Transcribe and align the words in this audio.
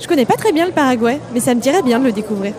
Je 0.00 0.08
connais 0.08 0.24
pas 0.24 0.36
très 0.36 0.52
bien 0.52 0.66
le 0.66 0.72
Paraguay, 0.72 1.20
mais 1.34 1.40
ça 1.40 1.54
me 1.54 1.60
dirait 1.60 1.82
bien 1.82 1.98
de 1.98 2.04
le 2.04 2.12
découvrir. 2.12 2.54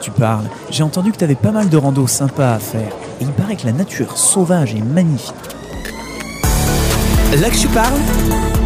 Tu 0.00 0.10
parles. 0.10 0.44
J'ai 0.70 0.82
entendu 0.82 1.10
que 1.12 1.16
t'avais 1.16 1.34
pas 1.34 1.50
mal 1.52 1.68
de 1.68 1.76
randos 1.76 2.06
sympas 2.06 2.54
à 2.54 2.58
faire. 2.58 2.92
Et 3.20 3.24
il 3.24 3.32
paraît 3.32 3.56
que 3.56 3.66
la 3.66 3.72
nature 3.72 4.18
sauvage 4.18 4.74
est 4.74 4.82
magnifique. 4.82 5.34
Là 7.40 7.48
que 7.48 7.56
tu 7.56 7.68
parles, 7.68 7.98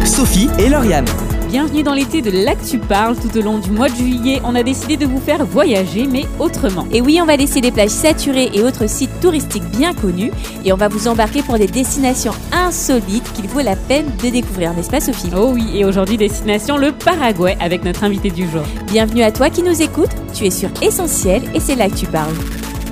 Sophie 0.05 0.49
et 0.59 0.67
Lauriane. 0.67 1.05
Bienvenue 1.47 1.81
dans 1.81 1.93
l'été 1.93 2.21
de 2.21 2.29
l'Actu 2.29 2.77
Parle. 2.77 3.15
Tout 3.15 3.37
au 3.37 3.41
long 3.41 3.57
du 3.57 3.71
mois 3.71 3.87
de 3.87 3.95
juillet, 3.95 4.41
on 4.43 4.53
a 4.53 4.63
décidé 4.63 4.97
de 4.97 5.05
vous 5.05 5.19
faire 5.19 5.45
voyager, 5.45 6.05
mais 6.05 6.25
autrement. 6.39 6.85
Et 6.91 6.99
oui, 6.99 7.19
on 7.21 7.25
va 7.25 7.37
laisser 7.37 7.61
les 7.61 7.71
plages 7.71 7.89
saturées 7.89 8.49
et 8.53 8.63
autres 8.63 8.89
sites 8.89 9.21
touristiques 9.21 9.63
bien 9.71 9.93
connus. 9.93 10.31
Et 10.65 10.73
on 10.73 10.75
va 10.75 10.89
vous 10.89 11.07
embarquer 11.07 11.41
pour 11.43 11.57
des 11.57 11.67
destinations 11.67 12.33
insolites 12.51 13.31
qu'il 13.31 13.47
vaut 13.47 13.61
la 13.61 13.77
peine 13.77 14.07
de 14.21 14.29
découvrir, 14.29 14.73
n'est-ce 14.73 14.89
pas 14.89 14.99
Sophie? 14.99 15.31
Oh 15.37 15.51
oui, 15.53 15.65
et 15.73 15.85
aujourd'hui, 15.85 16.17
destination 16.17 16.75
le 16.75 16.91
Paraguay 16.91 17.55
avec 17.61 17.85
notre 17.85 18.03
invité 18.03 18.29
du 18.29 18.45
jour. 18.49 18.63
Bienvenue 18.87 19.23
à 19.23 19.31
toi 19.31 19.49
qui 19.49 19.63
nous 19.63 19.81
écoute. 19.81 20.11
Tu 20.33 20.47
es 20.47 20.51
sur 20.51 20.69
Essentiel 20.81 21.43
et 21.55 21.61
c'est 21.61 21.75
là 21.75 21.89
que 21.89 21.95
tu 21.95 22.07
parles. 22.07 22.35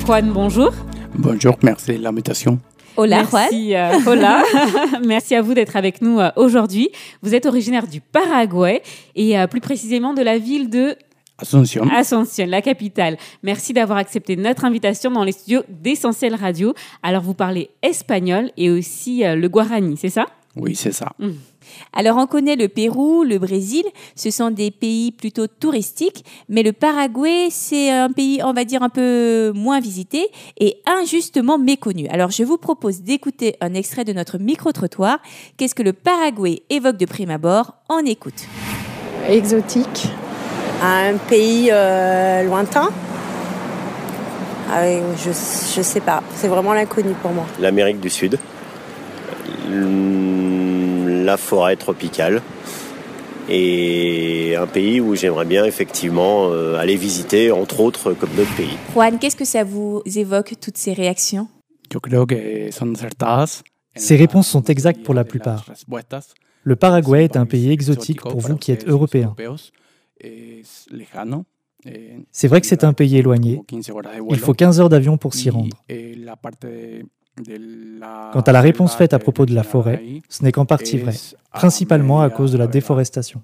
Juan, 0.06 0.32
bonjour. 0.34 0.72
Bonjour, 1.14 1.58
merci 1.62 1.98
de 1.98 2.04
l'invitation. 2.04 2.58
Hola, 2.98 3.24
Juan. 3.24 3.44
Merci, 3.52 3.76
euh, 3.76 4.00
hola. 4.08 4.44
Merci 5.06 5.36
à 5.36 5.42
vous 5.42 5.54
d'être 5.54 5.76
avec 5.76 6.02
nous 6.02 6.20
euh, 6.20 6.32
aujourd'hui. 6.36 6.90
Vous 7.22 7.36
êtes 7.36 7.46
originaire 7.46 7.88
du 7.88 8.00
Paraguay 8.02 8.82
et 9.16 9.38
euh, 9.38 9.48
plus 9.48 9.62
précisément 9.62 10.14
de 10.14 10.22
la 10.22 10.38
ville 10.38 10.70
de 10.70 10.96
Asunción. 11.38 11.90
Asunción, 11.90 12.48
la 12.48 12.62
capitale. 12.62 13.18
Merci 13.44 13.74
d'avoir 13.74 13.98
accepté 13.98 14.38
notre 14.38 14.64
invitation 14.64 15.12
dans 15.12 15.26
les 15.26 15.34
studios 15.34 15.64
d'Essentiel 15.68 16.34
Radio. 16.34 16.74
Alors, 17.04 17.24
vous 17.24 17.34
parlez 17.34 17.70
espagnol 17.82 18.52
et 18.56 18.70
aussi 18.70 19.26
euh, 19.26 19.36
le 19.36 19.50
guarani, 19.50 19.98
c'est 19.98 20.10
ça? 20.10 20.28
Oui, 20.56 20.76
c'est 20.76 20.94
ça. 20.94 21.12
Alors 21.94 22.18
on 22.18 22.28
connaît 22.28 22.56
le 22.56 22.68
Pérou, 22.68 23.24
le 23.24 23.38
Brésil, 23.40 23.84
ce 24.16 24.30
sont 24.32 24.52
des 24.52 24.72
pays 24.72 25.12
plutôt 25.12 25.48
touristiques, 25.48 26.26
mais 26.50 26.64
le 26.64 26.74
Paraguay, 26.74 27.48
c'est 27.52 27.90
un 27.92 28.10
pays, 28.12 28.42
on 28.44 28.54
va 28.54 28.64
dire, 28.66 28.84
un 28.84 28.90
peu 28.90 29.52
moins 29.56 29.80
visité 29.80 30.28
et 30.60 30.78
injustement 30.86 31.58
méconnu. 31.58 32.08
Alors 32.10 32.32
je 32.32 32.44
vous 32.44 32.58
propose 32.58 33.02
d'écouter 33.02 33.56
un 33.62 33.74
extrait 33.74 34.04
de 34.06 34.14
notre 34.14 34.38
micro-trottoir. 34.38 35.20
Qu'est-ce 35.58 35.76
que 35.76 35.84
le 35.84 35.94
Paraguay 35.94 36.64
évoque 36.70 36.98
de 36.98 37.06
prime 37.06 37.30
abord? 37.30 37.74
On 37.90 38.00
écoute. 38.06 38.46
exotique. 39.30 40.08
Un 40.84 41.18
pays 41.18 41.70
euh, 41.72 42.44
lointain? 42.44 42.90
Ah 44.70 44.82
je, 45.18 45.30
je 45.32 45.82
sais 45.82 46.02
pas. 46.02 46.22
C'est 46.36 46.48
vraiment 46.48 46.74
l'inconnu 46.74 47.14
pour 47.22 47.32
moi. 47.32 47.46
l'Amérique 47.60 48.00
du 48.00 48.10
Sud, 48.10 48.38
l- 49.68 50.75
la 51.08 51.38
forêt 51.38 51.76
tropicale 51.76 52.42
et 53.50 54.56
un 54.56 54.68
pays 54.68 55.00
où 55.00 55.16
j'aimerais 55.16 55.46
bien 55.46 55.66
effectivement 55.66 56.50
euh, 56.50 56.78
aller 56.78 56.96
visiter, 56.96 57.52
entre 57.52 57.80
autres, 57.80 58.14
comme 58.14 58.32
d'autres 58.32 58.56
pays. 58.56 58.78
Juan, 58.94 59.20
qu'est-ce 59.20 59.36
que 59.36 59.46
ça 59.46 59.64
vous 59.64 60.02
évoque, 60.06 60.56
toutes 60.60 60.78
ces 60.78 60.94
réactions? 60.94 61.48
Ces 63.96 64.16
réponses 64.16 64.48
sont 64.48 64.64
exactes 64.64 65.04
pour 65.04 65.14
la 65.14 65.24
plupart. 65.24 65.66
Le 66.64 66.76
Paraguay 66.76 67.26
est 67.26 67.38
un 67.38 67.46
pays 67.46 67.72
exotique 67.72 68.22
pour 68.22 68.40
vous 68.40 68.58
qui 68.58 68.72
êtes. 68.72 68.86
Eh, 71.88 72.24
C'est 72.32 72.48
vrai 72.48 72.62
que 72.62 72.68
c'est 72.68 72.84
un 72.84 72.94
pays 72.94 73.18
éloigné. 73.18 73.58
como 73.58 73.64
15 73.68 73.90
horas 73.92 74.18
de 74.18 74.24
Il 74.32 74.40
faut 74.40 74.54
15 74.54 74.80
heures 74.80 74.90
d'avion 74.90 75.18
pour 75.18 75.36
s'y 75.36 75.52
rendre. 75.52 75.84
Eh, 77.48 77.60
Quant 78.34 78.42
à 78.42 78.52
la 78.52 78.62
réponse 78.62 78.96
faite 78.96 79.14
à 79.14 79.20
propos 79.20 79.46
de 79.46 79.54
la 79.54 79.64
forêt, 79.64 80.02
ce 80.30 80.44
n'est 80.44 80.52
qu'en 80.52 80.66
partie 80.66 80.98
vrai, 80.98 81.14
principalement 81.52 82.22
à 82.22 82.30
cause 82.30 82.52
de 82.52 82.58
la 82.58 82.68
déforestation. 82.68 83.42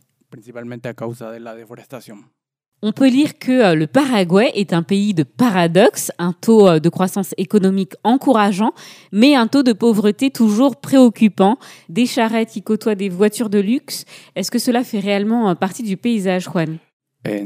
On 2.83 2.93
peut 2.93 3.09
lire 3.09 3.37
que 3.37 3.51
euh, 3.51 3.75
le 3.75 3.85
Paraguay 3.85 4.51
est 4.55 4.73
un 4.73 4.81
pays 4.81 5.13
de 5.13 5.21
paradoxes, 5.21 6.11
un 6.17 6.33
taux 6.33 6.67
euh, 6.67 6.79
de 6.79 6.89
croissance 6.89 7.35
économique 7.37 7.93
encourageant, 8.03 8.73
mais 9.11 9.35
un 9.35 9.45
taux 9.45 9.61
de 9.61 9.71
pauvreté 9.71 10.31
toujours 10.31 10.77
préoccupant, 10.77 11.59
des 11.89 12.07
charrettes 12.07 12.49
qui 12.49 12.63
côtoient 12.63 12.95
des 12.95 13.09
voitures 13.09 13.51
de 13.51 13.59
luxe. 13.59 14.05
Est-ce 14.35 14.49
que 14.49 14.57
cela 14.57 14.83
fait 14.83 14.99
réellement 14.99 15.51
euh, 15.51 15.53
partie 15.53 15.83
du 15.83 15.95
paysage, 15.95 16.45
Juan? 16.45 16.77
Eh, 17.23 17.45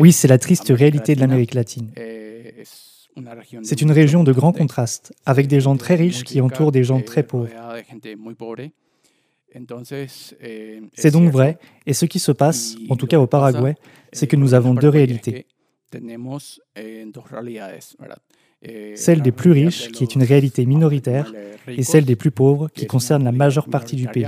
Oui, 0.00 0.12
c'est 0.12 0.28
la 0.28 0.38
triste 0.38 0.68
réalité 0.68 1.16
de 1.16 1.20
l'Amérique 1.20 1.54
latine. 1.54 1.90
C'est 3.62 3.80
une 3.82 3.92
région 3.92 4.24
de 4.24 4.32
grands 4.32 4.52
contraste, 4.52 5.14
avec 5.26 5.46
des 5.46 5.60
gens 5.60 5.76
très 5.76 5.94
riches 5.94 6.24
qui 6.24 6.40
entourent 6.40 6.72
des 6.72 6.84
gens 6.84 7.00
très 7.00 7.22
pauvres. 7.22 7.48
C'est 10.94 11.08
es 11.08 11.10
donc 11.10 11.30
vrai, 11.30 11.58
et 11.86 11.94
ce 11.94 12.04
qui 12.06 12.18
se 12.18 12.32
passe, 12.32 12.76
en 12.88 12.96
tout 12.96 13.06
cas 13.06 13.18
au 13.18 13.26
Paraguay, 13.26 13.76
c'est 14.12 14.26
que 14.26 14.36
nous 14.36 14.54
avons 14.54 14.74
deux 14.74 14.88
réalités. 14.88 15.46
Celle 18.94 19.22
des 19.22 19.32
plus 19.32 19.52
riches, 19.52 19.90
qui 19.92 20.02
est 20.04 20.14
une 20.14 20.22
réalité 20.22 20.66
minoritaire, 20.66 21.32
et 21.66 21.82
celle 21.82 22.04
des 22.04 22.16
plus 22.16 22.30
pauvres, 22.30 22.68
qui 22.68 22.86
concerne 22.86 23.24
la 23.24 23.32
majeure 23.32 23.68
partie 23.68 23.96
du 23.96 24.08
pays. 24.08 24.26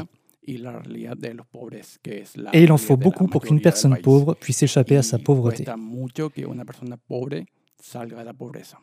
Et 2.52 2.62
il 2.62 2.72
en 2.72 2.78
faut 2.78 2.96
beaucoup 2.96 3.26
pour 3.26 3.42
qu'une 3.42 3.60
personne 3.60 3.96
pauvre 3.98 4.34
puisse 4.34 4.62
échapper 4.62 4.96
à 4.96 5.02
sa 5.02 5.18
pauvreté. 5.18 5.64
Salga 7.80 8.16
de 8.20 8.24
la 8.24 8.34
pobreza. 8.34 8.78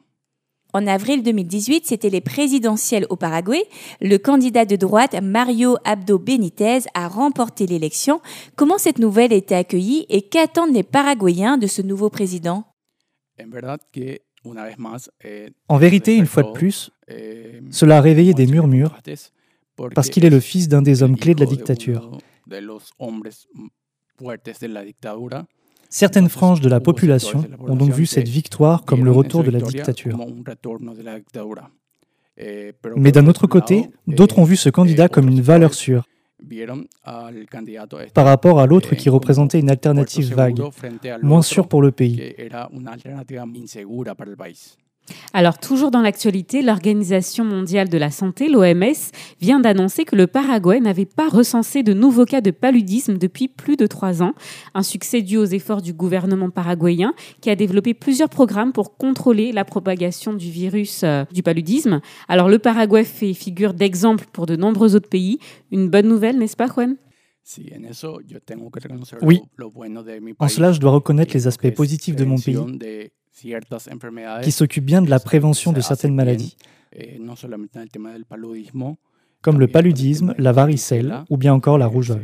En 0.74 0.86
avril 0.86 1.24
2018, 1.24 1.86
c'était 1.86 2.10
les 2.10 2.22
présidentielles 2.22 3.06
au 3.10 3.16
Paraguay. 3.16 3.64
Le 4.02 4.18
candidat 4.18 4.66
de 4.66 4.76
droite, 4.76 5.16
Mario 5.22 5.78
Abdo 5.86 6.20
Benitez, 6.20 6.80
a 6.94 7.08
remporté 7.08 7.66
l'élection. 7.66 8.22
Comment 8.56 8.78
cette 8.78 9.00
nouvelle 9.00 9.32
a 9.32 9.38
été 9.38 9.56
accueillie 9.56 10.06
et 10.10 10.22
qu'attendent 10.22 10.74
les 10.74 10.84
Paraguayens 10.84 11.58
de 11.58 11.68
ce 11.68 11.82
nouveau 11.82 12.10
président? 12.10 12.66
En 13.40 13.46
eh, 15.24 15.50
En 15.70 15.78
vérité, 15.78 16.16
une 16.16 16.26
fois 16.26 16.44
de 16.44 16.52
plus, 16.52 16.92
eh, 17.08 17.62
cela 17.72 17.98
a 17.98 18.02
réveillé 18.02 18.34
des 18.34 18.48
murmures 18.48 18.96
parce 19.96 20.10
qu'il 20.10 20.26
est 20.26 20.30
le 20.30 20.40
fils 20.40 20.68
d'un 20.68 20.82
des 20.82 21.02
hommes 21.04 21.18
clés 21.18 21.36
de 21.36 21.40
la 21.40 21.46
dictature. 21.46 22.18
Certaines 25.90 26.30
franges 26.30 26.62
de 26.62 26.70
la 26.70 26.80
population 26.80 27.46
ont 27.60 27.76
donc 27.76 27.92
vu 27.92 28.06
cette 28.06 28.28
victoire 28.28 28.84
comme 28.86 29.06
le 29.06 29.12
retour 29.12 29.44
de 29.44 29.52
la 29.52 29.60
dictature. 29.60 30.20
Eh, 32.40 32.72
Mais 32.96 33.12
d'un 33.12 33.26
autre 33.28 33.48
côté, 33.48 33.78
lado, 33.82 33.92
d'autres 34.08 34.36
eh, 34.38 34.42
ont 34.42 34.44
vu 34.44 34.56
ce 34.56 34.70
candidat 34.70 35.06
eh, 35.06 35.10
comme 35.10 35.28
une 35.28 35.42
valeur 35.42 35.74
sûre 35.74 36.04
par 38.14 38.26
rapport 38.26 38.60
à 38.60 38.68
l'autre 38.68 38.90
eh, 38.94 38.96
qui 38.96 39.10
représentait 39.10 39.60
une 39.60 39.72
alternative 39.72 40.36
vague, 40.36 40.62
moins 41.24 41.42
sûre 41.42 41.68
pour 41.68 41.82
le 41.82 41.92
pays. 41.92 42.36
Alors, 45.34 45.58
toujours 45.58 45.92
dans 45.92 46.02
l'actualité, 46.02 46.62
l'Organisation 46.62 47.46
mondiale 47.46 47.90
de 47.90 47.98
la 47.98 48.12
santé, 48.12 48.50
l'OMS, 48.50 49.12
vient 49.40 49.60
d'annoncer 49.60 50.06
que 50.06 50.16
le 50.16 50.28
Paraguay 50.28 50.80
n'avait 50.80 51.06
pas 51.06 51.30
recensé 51.30 51.84
de 51.84 51.94
nouveaux 51.94 52.26
cas 52.26 52.42
de 52.42 52.52
paludisme 52.52 53.18
depuis 53.18 53.48
plus 53.48 53.78
de 53.78 53.88
trois 53.88 54.22
ans. 54.22 54.34
Un 54.74 54.84
succès 54.84 55.22
dû 55.22 55.38
aux 55.38 55.46
efforts 55.46 55.82
du 55.82 55.94
gouvernement 55.94 56.50
paraguayen 56.50 57.14
qui 57.42 57.50
a 57.50 57.56
développé 57.56 57.94
plusieurs 57.94 58.30
programmes 58.30 58.74
pour 58.74 58.98
contrôler 58.98 59.52
la 59.52 59.66
propagation 59.66 60.34
du 60.34 60.50
virus 60.50 61.02
euh, 61.04 61.24
du 61.32 61.44
paludisme. 61.44 62.02
Alors, 62.28 62.50
le 62.50 62.60
Paraguay 62.60 63.04
fait 63.04 63.34
figure 63.34 63.74
d'exemple 63.74 64.26
pour 64.32 64.46
de 64.46 64.56
nombreux 64.56 64.96
autres 64.96 65.10
pays. 65.10 65.40
Une 65.72 65.90
bonne 65.90 66.08
nouvelle, 66.08 66.38
n'est-ce 66.38 66.58
pas, 66.58 66.68
Juan? 66.68 66.96
Oui. 69.22 69.42
En 70.40 70.48
cela, 70.50 70.74
je 70.74 70.80
dois 70.80 70.92
reconnaître 70.92 71.32
que 71.32 71.38
les 71.38 71.46
es 71.46 71.48
aspects 71.48 71.72
positifs 71.72 72.16
de 72.16 72.26
mon 72.26 72.38
pays, 72.38 72.58
qui 74.44 74.52
s'occupe 74.52 74.86
bien 74.86 75.02
de 75.02 75.10
la 75.10 75.20
prévention 75.20 75.72
de 75.72 75.82
certaines 75.82 76.16
maladies, 76.16 76.58
eh, 76.94 77.20
comme 79.42 79.60
le 79.60 79.68
paludisme, 79.68 80.34
la 80.38 80.52
varicelle 80.52 81.24
ou 81.30 81.38
bien 81.38 81.54
encore 81.54 81.78
la 81.78 81.88
que 81.88 81.88
rougeole. 81.88 82.24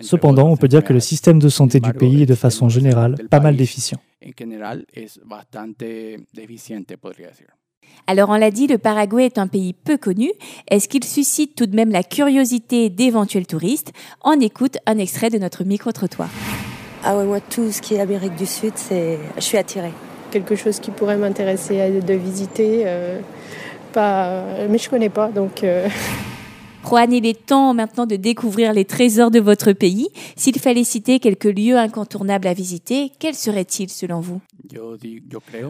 Cependant, 0.00 0.48
on 0.48 0.56
peut 0.56 0.68
dire 0.68 0.82
que 0.82 0.92
le 0.92 1.00
système 1.00 1.38
de 1.38 1.48
santé 1.48 1.80
du 1.80 1.92
pays 1.92 2.22
est 2.22 2.26
de 2.26 2.34
façon 2.34 2.68
générale 2.68 3.16
pas 3.30 3.40
mal 3.40 3.56
déficient. 3.56 4.00
Alors 8.06 8.30
on 8.30 8.36
l'a 8.36 8.50
dit, 8.50 8.66
le 8.66 8.78
Paraguay 8.78 9.26
est 9.26 9.38
un 9.38 9.48
pays 9.48 9.74
peu 9.74 9.98
connu. 9.98 10.30
Est-ce 10.68 10.88
qu'il 10.88 11.04
suscite 11.04 11.54
tout 11.54 11.66
de 11.66 11.76
même 11.76 11.90
la 11.90 12.02
curiosité 12.02 12.90
d'éventuels 12.90 13.46
touristes? 13.46 13.92
On 14.24 14.40
écoute 14.40 14.78
un 14.86 14.98
extrait 14.98 15.30
de 15.30 15.38
notre 15.38 15.64
micro-trottoir. 15.64 16.30
Ah 17.04 17.16
ouais, 17.16 17.24
moi, 17.24 17.40
tout 17.40 17.70
ce 17.72 17.80
qui 17.82 17.94
est 17.94 18.00
Amérique 18.00 18.36
du 18.36 18.46
Sud, 18.46 18.72
c'est... 18.76 19.18
je 19.36 19.40
suis 19.42 19.58
attirée. 19.58 19.92
Quelque 20.30 20.54
chose 20.56 20.78
qui 20.80 20.90
pourrait 20.90 21.16
m'intéresser 21.16 21.80
à- 21.80 21.90
de 21.90 22.14
visiter. 22.14 22.82
euh, 22.86 23.18
pas, 23.92 24.42
mais 24.70 24.78
je 24.78 24.88
connais 24.88 25.10
pas, 25.10 25.28
donc 25.28 25.62
euh, 25.64 25.86
Juan, 26.88 27.12
il 27.12 27.26
est 27.26 27.44
temps 27.46 27.74
maintenant 27.74 28.06
de 28.06 28.16
découvrir 28.16 28.72
les 28.72 28.84
trésors 28.86 29.30
de 29.30 29.38
votre 29.38 29.72
pays. 29.72 30.08
S'il 30.34 30.58
fallait 30.58 30.82
citer 30.84 31.20
quelques 31.20 31.44
lieux 31.44 31.76
incontournables 31.76 32.48
à 32.48 32.54
visiter, 32.54 33.12
quels 33.18 33.34
seraient-ils 33.34 33.90
selon 33.90 34.20
vous? 34.20 34.40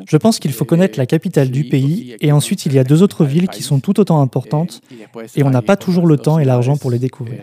Je 0.06 0.16
pense 0.16 0.38
qu'il 0.38 0.52
faut 0.52 0.64
connaître 0.64 0.98
la 0.98 1.06
capitale 1.06 1.50
du 1.50 1.64
pays 1.64 2.14
et 2.20 2.30
ensuite 2.32 2.64
il 2.66 2.72
y 2.74 2.78
a 2.78 2.84
deux 2.84 3.02
autres 3.02 3.24
villes 3.24 3.48
qui 3.48 3.62
sont 3.62 3.80
tout 3.80 3.98
autant 3.98 4.20
importantes 4.20 4.80
eh, 4.92 5.40
et 5.40 5.42
on 5.42 5.50
n'a 5.50 5.62
pas 5.62 5.76
toujours 5.76 6.06
le 6.06 6.16
temps 6.16 6.38
et 6.38 6.44
l'argent 6.44 6.76
pour 6.76 6.90
les 6.92 6.98
découvrir. 7.00 7.42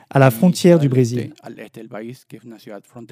à 0.13 0.19
la 0.19 0.29
frontière 0.29 0.77
du 0.77 0.89
Brésil. 0.89 1.33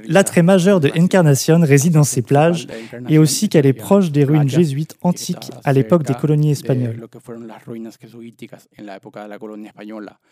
L'attrait 0.07 0.44
majeur 0.44 0.80
de 0.80 0.92
Encarnación 1.00 1.62
réside 1.62 1.94
dans 1.94 2.04
ses 2.04 2.22
plages 2.22 2.68
et 3.07 3.18
aussi 3.18 3.48
qu'elle 3.48 3.66
est 3.66 3.74
proche 3.74 4.12
des 4.12 4.25
ruines 4.25 4.50
jésuites 4.50 4.98
antiques 5.01 5.50
à 5.63 5.72
l'époque 5.72 6.04
des 6.04 6.13
colonies 6.13 6.51
espagnoles. 6.51 7.07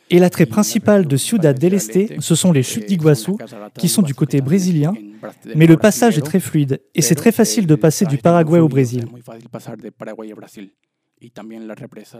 Et 0.10 0.20
l'attrait 0.20 0.46
principal 0.46 1.08
de 1.08 1.18
Ciudad 1.18 1.58
del 1.58 1.74
Este, 1.74 2.20
ce 2.20 2.36
sont 2.36 2.52
les 2.52 2.64
chutes 2.64 2.88
d'Iguassou 2.88 3.38
qui 3.78 3.88
sont 3.88 4.02
du 4.02 4.14
côté 4.14 4.42
brésilien, 4.42 4.94
mais 5.56 5.68
le 5.68 5.78
passage 5.78 6.18
est 6.18 6.22
très 6.22 6.42
fluide 6.42 6.82
et 6.94 7.02
c'est 7.02 7.16
très 7.16 7.32
facile 7.32 7.66
de 7.66 7.76
passer 7.76 8.06
du 8.06 8.18
Paraguay 8.18 8.60
au 8.60 8.68
Brésil. 8.68 9.06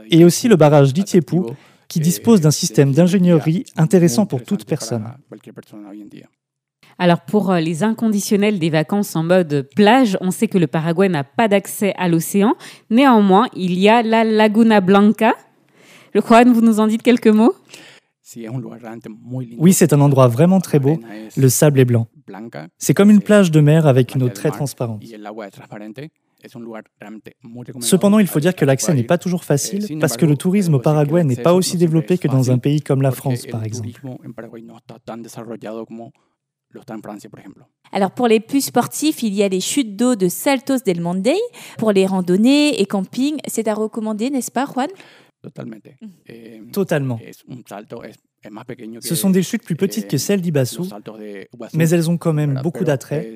Et 0.10 0.26
aussi 0.26 0.48
le 0.48 0.56
barrage 0.56 0.94
d'Itiepu 0.94 1.42
qui 1.88 2.00
dispose 2.00 2.42
d'un 2.42 2.52
système 2.52 2.92
d'ingénierie 2.92 3.66
intéressant 3.76 4.26
pour 4.26 4.44
toute 4.44 4.66
personne. 4.66 5.06
Alors 7.00 7.22
pour 7.22 7.52
euh, 7.52 7.60
les 7.60 7.84
inconditionnels 7.84 8.60
des 8.60 8.70
vacances 8.70 9.16
en 9.16 9.24
mode 9.24 9.70
plage, 9.76 10.18
on 10.22 10.32
sait 10.32 10.48
que 10.48 10.58
le 10.58 10.68
Paraguay 10.68 11.10
n'a 11.10 11.24
pas 11.24 11.48
d'accès 11.48 11.94
à 11.98 12.08
l'océan. 12.08 12.56
Néanmoins, 12.90 13.48
il 13.56 13.78
y 13.78 13.88
a 13.88 14.02
la 14.02 14.24
Laguna 14.24 14.82
Blanca. 14.82 15.36
Le 16.14 16.22
Juan, 16.22 16.52
vous 16.52 16.62
nous 16.62 16.80
en 16.80 16.88
dites 16.88 17.04
quelques 17.04 17.28
mots? 17.28 17.54
Oui, 19.58 19.74
c'est 19.74 19.94
un 19.94 20.02
endroit 20.02 20.28
vraiment 20.28 20.60
très 20.60 20.80
beau. 20.80 21.00
Le 21.38 21.50
sable 21.50 21.80
est 21.80 21.86
blanc. 21.86 22.08
C'est 22.78 22.94
comme 22.94 23.10
une 23.10 23.22
plage 23.22 23.52
de 23.52 23.62
mer 23.62 23.88
avec 23.88 24.16
une 24.16 24.24
eau 24.24 24.30
très 24.30 24.50
transparente. 24.50 25.04
Cependant, 27.82 28.20
il 28.20 28.28
faut 28.28 28.40
dire 28.40 28.56
que 28.56 28.66
l'accès 28.66 28.94
n'est 28.94 29.04
pas 29.04 29.18
toujours 29.18 29.44
facile 29.44 30.00
parce 30.00 30.18
que 30.18 30.26
le 30.26 30.38
tourisme 30.38 30.76
au 30.76 30.80
Paraguay 30.80 31.24
n'est 31.24 31.36
pas 31.36 31.54
aussi 31.54 31.78
développé 31.78 32.18
que 32.18 32.28
dans 32.28 32.52
un 32.52 32.60
pays 32.60 32.82
comme 32.82 33.02
la 33.02 33.12
France, 33.12 33.46
par 33.48 33.64
exemple. 33.64 34.02
Alors 37.92 38.12
pour 38.12 38.28
les 38.28 38.40
plus 38.40 38.62
sportifs, 38.62 39.24
il 39.24 39.34
y 39.34 39.42
a 39.42 39.48
les 39.48 39.62
chutes 39.62 39.96
d'eau 39.96 40.16
de 40.16 40.28
Saltos 40.28 40.80
del 40.86 41.02
Monday. 41.02 41.40
Pour 41.78 41.92
les 41.92 42.06
randonnées 42.06 42.80
et 42.80 42.86
camping, 42.86 43.38
c'est 43.48 43.68
à 43.68 43.74
recommander, 43.74 44.30
n'est-ce 44.30 44.52
pas, 44.52 44.66
Juan? 44.66 44.90
Totalement. 46.74 47.20
Ce 49.02 49.16
sont 49.16 49.30
des 49.30 49.44
chutes 49.44 49.64
plus 49.64 49.76
petites 49.76 50.08
que 50.08 50.18
celles 50.18 50.42
d'Ibassou, 50.42 50.88
mais 51.74 51.90
elles 51.90 52.10
ont 52.10 52.18
quand 52.18 52.34
même 52.34 52.60
beaucoup 52.64 52.84
d'attrait. 52.84 53.36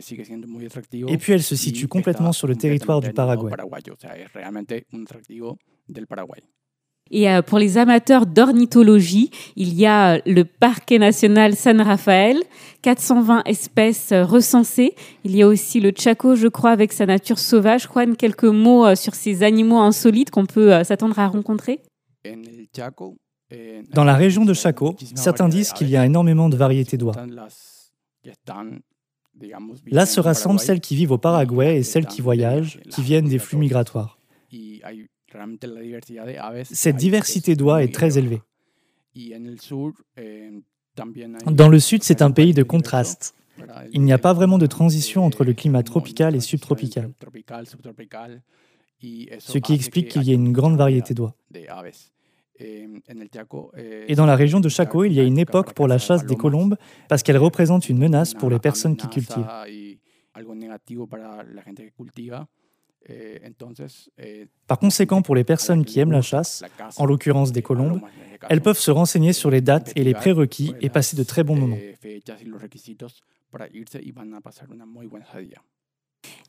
Et 1.08 1.18
puis 1.18 1.34
elles 1.34 1.44
se 1.44 1.56
situent 1.56 1.88
complètement 1.88 2.32
sur 2.32 2.48
le 2.48 2.56
territoire 2.56 3.02
du 3.02 3.12
Paraguay. 3.12 3.52
Et 7.12 7.30
euh, 7.30 7.42
pour 7.42 7.60
les 7.60 7.78
amateurs 7.78 8.26
d'ornithologie, 8.26 9.32
il 9.58 9.74
y 9.74 9.86
a 9.86 10.16
euh, 10.16 10.20
le 10.26 10.46
parc 10.46 10.92
national 10.92 11.56
San 11.56 11.82
Rafael, 11.82 12.38
420 12.82 13.44
espèces 13.46 14.14
euh, 14.14 14.24
recensées. 14.24 14.96
Il 15.26 15.36
y 15.36 15.44
a 15.44 15.48
aussi 15.48 15.82
le 15.82 15.92
Chaco, 15.96 16.36
je 16.36 16.48
crois, 16.48 16.72
avec 16.72 16.94
sa 16.94 17.06
nature 17.06 17.38
sauvage. 17.38 17.88
Juan, 17.92 18.16
quelques 18.16 18.46
mots 18.46 18.96
sur 18.96 19.14
ces 19.16 19.44
animaux 19.44 19.80
insolites 19.80 20.32
qu'on 20.32 20.46
peut 20.46 20.84
s'attendre 20.84 21.20
à 21.20 21.28
rencontrer? 21.28 21.82
Dans 23.94 24.04
la 24.04 24.16
région 24.16 24.46
de 24.46 24.54
Chaco, 24.54 24.96
certains 25.16 25.50
disent 25.50 25.74
qu'il 25.74 25.90
y 25.90 25.98
a 25.98 26.06
énormément 26.06 26.50
de 26.50 26.56
variétés 26.56 26.98
d'oies. 26.98 27.16
Là 29.88 30.06
se 30.06 30.20
rassemblent 30.20 30.60
celles 30.60 30.82
qui 30.82 30.96
vivent 30.96 31.12
au 31.12 31.18
Paraguay 31.18 31.78
et 31.78 31.84
celles 31.84 32.06
qui 32.06 32.22
voyagent, 32.22 32.80
qui 32.90 33.02
viennent 33.02 33.28
des 33.28 33.40
flux 33.40 33.58
migratoires. 33.58 34.18
Cette 36.64 36.98
diversité 36.98 37.56
d'oies 37.56 37.84
est 37.84 37.94
très 37.94 38.18
élevée. 38.18 38.42
Dans 41.46 41.70
le 41.70 41.80
sud, 41.80 42.04
c'est 42.04 42.22
un 42.22 42.32
pays 42.32 42.54
de 42.54 42.64
contraste. 42.64 43.34
Il 43.94 44.02
n'y 44.02 44.14
a 44.14 44.18
pas 44.18 44.34
vraiment 44.34 44.58
de 44.58 44.66
transition 44.66 45.26
entre 45.26 45.44
le 45.44 45.54
climat 45.54 45.84
tropical 45.84 46.36
et 46.36 46.40
subtropical, 46.40 47.12
ce 49.40 49.58
qui 49.58 49.74
explique 49.74 50.10
qu'il 50.10 50.24
y 50.24 50.32
ait 50.32 50.36
une 50.36 50.52
grande 50.52 50.78
variété 50.78 51.14
d'oies. 51.14 51.36
Et 54.08 54.16
dans 54.16 54.26
la 54.26 54.36
région 54.36 54.60
de 54.60 54.70
Chaco, 54.70 55.04
il 55.04 55.14
y 55.14 55.20
a 55.20 55.24
une 55.24 55.38
époque 55.38 55.74
pour 55.74 55.88
la 55.88 55.98
chasse 55.98 56.26
des 56.26 56.36
colombes 56.36 56.76
parce 57.10 57.24
qu'elle 57.24 57.38
représente 57.38 57.90
une 57.90 57.98
menace 57.98 58.34
pour 58.34 58.50
les 58.50 58.60
personnes 58.60 58.96
qui 58.96 59.08
cultivent. 59.08 59.48
Par 64.68 64.80
conséquent, 64.80 65.22
pour 65.22 65.36
les 65.36 65.44
personnes 65.44 65.86
qui 65.86 66.00
aiment 66.00 66.12
la 66.12 66.22
chasse, 66.22 66.64
en 66.98 67.06
l'occurrence 67.06 67.52
des 67.52 67.62
colombes, 67.62 68.02
elles 68.50 68.62
peuvent 68.62 68.78
se 68.78 68.92
renseigner 68.92 69.34
sur 69.34 69.50
les 69.50 69.62
dates 69.62 69.92
et 69.96 70.04
les 70.04 70.14
prérequis 70.14 70.74
et 70.82 70.90
passer 70.90 71.16
de 71.18 71.24
très 71.24 71.44
bons 71.44 71.56
moments. 71.56 71.78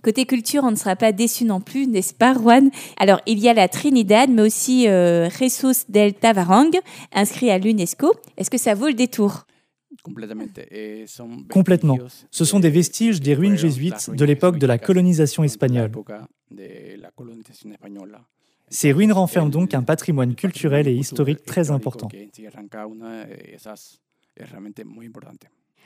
Côté 0.02 0.26
culture, 0.26 0.64
on 0.64 0.72
ne 0.72 0.76
sera 0.76 0.96
pas 0.96 1.12
déçu 1.12 1.44
non 1.44 1.60
plus, 1.60 1.86
n'est-ce 1.86 2.12
pas, 2.12 2.34
Juan? 2.34 2.70
Alors, 2.96 3.20
il 3.26 3.38
y 3.38 3.48
a 3.48 3.54
la 3.54 3.68
Trinidad, 3.68 4.28
mais 4.30 4.42
aussi 4.42 4.88
euh, 4.88 5.30
Jesus 5.30 5.84
del 5.88 6.14
Tavarang, 6.14 6.70
inscrit 7.12 7.50
à 7.50 7.58
l'UNESCO. 7.58 8.12
Est-ce 8.36 8.50
que 8.50 8.58
ça 8.58 8.74
vaut 8.74 8.88
le 8.88 8.94
détour? 8.94 9.46
Complètement. 11.50 11.98
Ce 12.30 12.44
sont 12.44 12.58
des 12.58 12.70
vestiges 12.70 13.20
des 13.20 13.34
ruines 13.34 13.56
jésuites 13.56 14.10
de 14.10 14.24
l'époque 14.24 14.58
de 14.58 14.66
la 14.66 14.78
colonisation 14.78 15.44
espagnole. 15.44 15.92
Ces 18.70 18.90
ruines 18.90 19.12
renferment 19.12 19.50
donc 19.50 19.74
un 19.74 19.82
patrimoine 19.82 20.34
culturel 20.34 20.88
et 20.88 20.94
historique 20.94 21.44
très 21.44 21.70
important. 21.70 22.08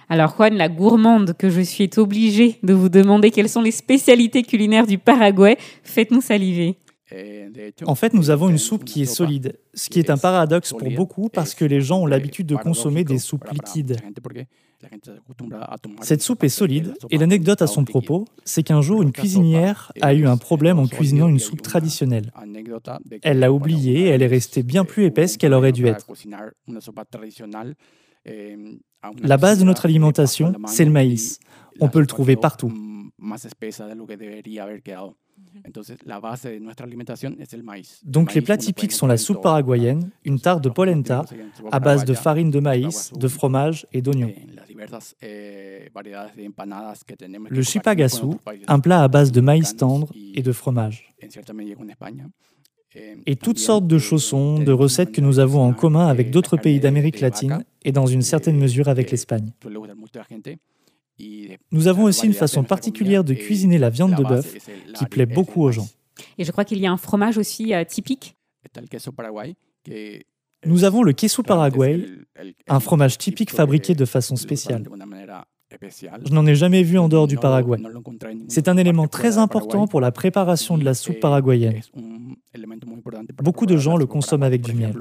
Alors 0.09 0.37
Juan, 0.37 0.55
la 0.55 0.69
gourmande 0.69 1.35
que 1.37 1.51
je 1.51 1.61
suis 1.61 1.85
est 1.85 1.99
obligée 1.99 2.59
de 2.63 2.73
vous 2.73 2.89
demander 2.89 3.31
quelles 3.31 3.49
sont 3.49 3.63
les 3.63 3.73
spécialités 3.73 4.43
culinaires 4.43 4.87
du 4.87 4.99
Paraguay. 4.99 5.57
Faites-nous 5.83 6.21
saliver. 6.21 6.79
En 7.85 7.95
fait, 7.95 8.15
nous 8.15 8.31
avons 8.31 8.49
une 8.49 8.59
soupe 8.59 8.85
qui 8.85 9.03
est 9.03 9.07
solide, 9.07 9.59
ce 9.75 9.89
qui 9.89 10.01
est 10.01 10.11
un 10.11 10.17
paradoxe 10.17 10.73
pour 10.73 10.91
beaucoup 10.91 11.29
parce 11.29 11.55
que 11.55 11.65
les 11.65 11.81
gens 11.81 12.01
ont 12.01 12.07
l'habitude 12.07 12.47
de 12.47 12.57
consommer 12.57 13.05
des 13.05 13.19
soupes 13.19 13.49
liquides. 13.51 13.97
Cette 16.03 16.23
soupe 16.23 16.45
est 16.45 16.49
solide 16.49 16.95
et 17.11 17.19
l'anecdote 17.19 17.63
à 17.63 17.67
son 17.67 17.85
propos, 17.85 18.27
c'est 18.45 18.63
qu'un 18.63 18.83
jour 18.83 19.03
une 19.03 19.13
cuisinière 19.13 19.93
a 20.01 20.15
eu 20.15 20.27
un 20.27 20.37
problème 20.37 20.79
en 20.79 20.87
cuisinant 20.87 21.29
une 21.29 21.39
soupe 21.39 21.63
traditionnelle. 21.63 22.33
Elle 23.23 23.39
l'a 23.39 23.53
oubliée 23.53 24.01
et 24.01 24.09
elle 24.09 24.23
est 24.23 24.27
restée 24.27 24.63
bien 24.63 24.85
plus 24.85 25.05
épaisse 25.05 25.37
qu'elle 25.37 25.55
aurait 25.55 25.73
dû 25.73 25.87
être. 25.87 26.07
La 29.23 29.37
base 29.37 29.59
de 29.59 29.65
notre 29.65 29.85
alimentation, 29.87 30.55
c'est 30.67 30.85
le 30.85 30.91
maïs. 30.91 31.39
On 31.81 31.89
peut 31.89 32.01
le 32.01 32.07
trouver 32.07 32.37
partout. 32.37 32.73
Donc 38.05 38.35
les 38.35 38.41
plats 38.41 38.57
typiques 38.57 38.93
sont 38.93 39.07
la 39.07 39.17
soupe 39.17 39.43
paraguayenne, 39.43 40.11
une 40.25 40.41
tarte 40.41 40.63
de 40.63 40.69
polenta 40.69 41.25
à 41.73 41.81
base 41.81 42.05
de 42.05 42.15
farine 42.15 42.51
de 42.51 42.61
maïs, 42.61 43.13
de 43.13 43.29
fromage 43.29 43.87
et 43.93 44.03
d'oignons. 44.03 44.33
Le 47.51 47.63
chipagasu, 47.63 48.27
un 48.67 48.81
plat 48.81 49.03
à 49.03 49.09
base 49.09 49.33
de 49.33 49.41
maïs 49.41 49.77
tendre 49.77 50.09
et 50.35 50.43
de 50.43 50.53
fromage. 50.53 51.09
Et 53.27 53.37
toutes 53.37 53.59
sortes 53.59 53.87
de 53.87 53.99
chaussons, 53.99 54.59
de 54.59 54.73
recettes 54.73 55.13
que 55.13 55.21
nous 55.21 55.39
avons 55.39 55.61
en 55.61 55.73
commun 55.73 56.07
avec 56.07 56.31
d'autres 56.31 56.57
pays 56.57 56.81
d'Amérique 56.81 57.21
latine 57.21 57.65
et 57.87 57.93
dans 57.93 58.07
une 58.07 58.21
certaine 58.21 58.59
mesure 58.59 58.89
avec 58.89 59.11
l'Espagne. 59.11 59.53
Nous 61.71 61.89
avons 61.89 62.03
aussi 62.03 62.27
une 62.27 62.35
façon 62.35 62.65
particulière 62.65 63.25
de 63.25 63.33
cuisiner 63.33 63.79
la 63.79 63.89
viande 63.89 64.15
de 64.17 64.23
bœuf 64.23 64.57
qui 64.95 65.07
plaît 65.07 65.25
beaucoup 65.25 65.63
aux 65.63 65.71
gens. 65.71 65.89
Et 66.37 66.45
je 66.45 66.53
crois 66.53 66.65
qu'il 66.65 66.79
y 66.79 66.87
a 66.87 66.93
un 66.93 66.97
fromage 66.97 67.39
aussi 67.39 67.73
euh, 67.73 67.85
typique. 67.85 68.37
Nous 70.65 70.85
avons 70.85 71.03
le 71.03 71.13
queso 71.13 71.43
paraguay, 71.43 72.05
un 72.67 72.81
fromage 72.81 73.19
typique 73.19 73.53
fabriqué 73.53 73.95
de 73.95 74.05
façon 74.05 74.35
spéciale. 74.35 74.85
Je 76.25 76.33
n'en 76.33 76.47
ai 76.47 76.55
jamais 76.55 76.83
vu 76.83 76.99
en 76.99 77.09
dehors 77.09 77.27
du 77.27 77.37
Paraguay. 77.37 77.79
C'est 78.49 78.69
un 78.69 78.77
élément 78.77 79.09
très 79.09 79.37
important 79.39 79.87
pour 79.87 80.01
la 80.01 80.11
préparation 80.11 80.79
de 80.79 80.85
la 80.85 80.95
soupe 80.95 81.21
paraguayenne. 81.21 81.81
Beaucoup 83.43 83.67
de 83.67 83.77
gens 83.77 83.97
le 83.97 84.07
consomment 84.07 84.45
avec 84.45 84.63
du 84.63 84.73
miel. 84.75 84.95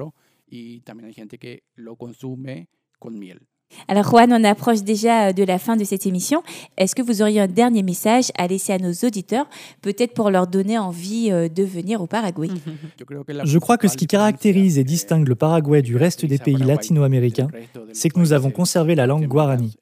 Alors 3.88 4.04
Juan, 4.04 4.32
on 4.32 4.44
approche 4.44 4.82
déjà 4.82 5.32
de 5.32 5.42
la 5.42 5.58
fin 5.58 5.76
de 5.76 5.84
cette 5.84 6.06
émission. 6.06 6.42
Est-ce 6.76 6.94
que 6.94 7.02
vous 7.02 7.20
auriez 7.20 7.40
un 7.40 7.46
dernier 7.48 7.82
message 7.82 8.30
à 8.38 8.46
laisser 8.46 8.72
à 8.72 8.78
nos 8.78 8.92
auditeurs, 8.92 9.48
peut-être 9.82 10.14
pour 10.14 10.30
leur 10.30 10.46
donner 10.46 10.78
envie 10.78 11.30
euh, 11.32 11.48
de 11.48 11.64
venir 11.64 12.00
au 12.00 12.06
Paraguay? 12.06 12.48
Je 13.44 13.58
crois 13.58 13.76
que 13.76 13.88
ce 13.88 13.96
qui 13.96 14.06
caractérise 14.06 14.78
et 14.78 14.84
distingue 14.84 15.26
le 15.26 15.34
Paraguay 15.34 15.82
du 15.82 15.96
reste 15.96 16.24
des 16.24 16.38
pays 16.38 16.56
latino-américains, 16.56 17.48
c'est 17.92 18.08
que 18.08 18.18
nous 18.18 18.32
avons 18.32 18.50
conservé 18.50 18.94
la 18.94 19.06
langue 19.06 19.26
guarani. 19.26 19.76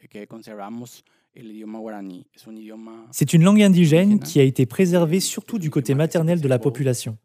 C'est 3.11 3.33
une 3.33 3.43
langue 3.43 3.63
indigène 3.63 4.21
qui 4.21 4.39
a 4.39 4.45
été 4.45 4.67
préservée 4.67 5.21
surtout 5.21 5.59
du 5.59 5.69
côté 5.71 5.95
maternel 5.95 6.41
de 6.41 6.49
la 6.49 6.59
population. 6.59 7.17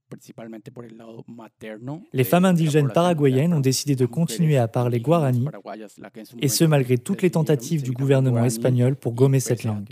Les 2.13 2.23
femmes 2.23 2.45
indigènes 2.45 2.91
paraguayennes 2.91 3.53
ont 3.53 3.59
décidé 3.59 3.95
de 3.95 4.05
continuer 4.05 4.57
à 4.57 4.67
parler 4.67 4.99
guarani, 4.99 5.45
et 6.41 6.47
ce 6.47 6.63
malgré 6.63 6.97
toutes 6.97 7.21
les 7.21 7.29
tentatives 7.29 7.83
du 7.83 7.91
gouvernement 7.91 8.45
espagnol 8.45 8.95
pour 8.95 9.13
gommer 9.13 9.39
cette 9.39 9.63
langue. 9.63 9.85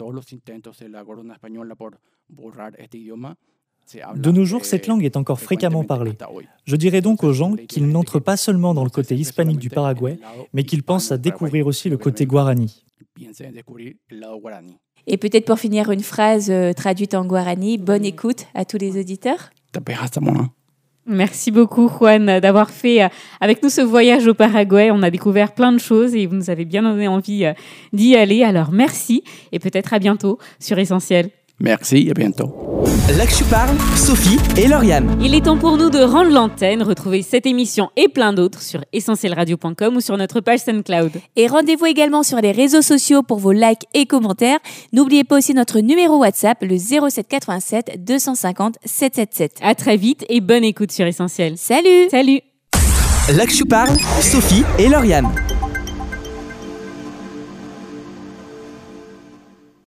De 4.16 4.32
nos 4.32 4.44
jours, 4.44 4.66
cette 4.66 4.88
langue 4.88 5.06
est 5.06 5.16
encore 5.16 5.40
fréquemment 5.40 5.84
parlée. 5.84 6.18
Je 6.66 6.76
dirais 6.76 7.02
donc 7.02 7.24
aux 7.24 7.34
gens 7.34 7.56
qu'ils 7.56 7.88
n'entrent 7.88 8.20
pas 8.20 8.36
seulement 8.36 8.74
dans 8.74 8.84
le 8.84 8.90
côté 8.90 9.16
hispanique 9.16 9.60
du 9.60 9.70
Paraguay, 9.70 10.20
mais 10.54 10.64
qu'ils 10.64 10.84
pensent 10.84 11.12
à 11.12 11.18
découvrir 11.18 11.68
aussi 11.68 11.90
le 11.90 11.98
côté 11.98 12.26
guarani. 12.26 12.84
Et 15.08 15.18
peut-être 15.18 15.46
pour 15.46 15.60
finir, 15.60 15.90
une 15.92 16.02
phrase 16.02 16.50
euh, 16.50 16.74
traduite 16.74 17.14
en 17.14 17.26
guarani. 17.26 17.78
Bonne 17.78 18.06
écoute 18.06 18.46
à 18.54 18.66
tous 18.66 18.78
les 18.78 19.00
auditeurs. 19.00 19.52
Merci 21.10 21.52
beaucoup, 21.52 21.88
Juan, 21.88 22.42
d'avoir 22.42 22.70
fait 22.70 23.04
euh, 23.04 23.08
avec 23.40 23.64
nous 23.64 23.70
ce 23.70 23.80
voyage 23.80 24.28
au 24.28 24.34
Paraguay. 24.34 24.92
On 24.92 25.02
a 25.04 25.10
découvert 25.10 25.54
plein 25.54 25.72
de 25.72 25.78
choses 25.78 26.14
et 26.14 26.26
vous 26.26 26.36
nous 26.36 26.50
avez 26.50 26.66
bien 26.66 26.84
donné 26.84 27.08
envie 27.08 27.46
euh, 27.46 27.54
d'y 27.94 28.18
aller. 28.18 28.44
Alors, 28.44 28.74
merci 28.74 29.24
et 29.54 29.60
peut-être 29.60 29.94
à 29.94 30.00
bientôt 30.00 30.38
sur 30.60 30.78
Essentiel. 30.78 31.30
Merci, 31.60 32.08
à 32.12 32.14
bientôt. 32.14 32.54
Là 33.18 33.26
que 33.26 33.32
je 33.32 33.44
parle, 33.46 33.76
Sophie 33.96 34.38
et 34.58 34.68
Lauriane. 34.68 35.18
Il 35.22 35.34
est 35.34 35.46
temps 35.46 35.58
pour 35.58 35.78
nous 35.78 35.90
de 35.90 36.00
rendre 36.00 36.30
l'antenne. 36.32 36.84
Retrouvez 36.84 37.24
cette 37.24 37.48
émission 37.48 37.90
et 37.96 38.08
plein 38.08 38.32
d'autres 38.32 38.62
sur 38.62 38.84
essentielradio.com 38.94 39.96
ou 39.96 40.02
sur 40.02 40.18
notre 40.18 40.40
page 40.40 40.60
SoundCloud. 40.60 41.14
Et 41.36 41.48
rendez-vous 41.48 41.88
également 41.88 42.22
sur 42.22 42.38
les 42.40 42.52
réseaux 42.52 42.84
sociaux 42.84 43.24
pour 43.24 43.40
vos 43.40 43.54
likes 43.54 43.88
et 43.96 44.06
commentaires. 44.06 44.60
N'oubliez 44.94 45.24
pas 45.24 45.38
aussi 45.38 45.54
notre 45.56 45.80
numéro 45.80 46.18
WhatsApp, 46.18 46.60
le 46.62 46.78
07 46.78 47.28
87 47.28 48.06
250 48.06 48.76
777. 48.86 49.60
À 49.64 49.74
très 49.74 49.98
vite 49.98 50.26
et 50.30 50.42
bonne 50.42 50.64
écoute 50.64 50.92
sur 50.92 51.08
Essentiel. 51.08 51.58
Salut 51.58 52.10
Salut 52.12 52.42
Là 53.34 53.46
que 53.46 53.54
je 53.54 53.64
parle, 53.64 53.98
Sophie 54.22 54.64
et 54.78 54.90
Lauriane. 54.90 55.28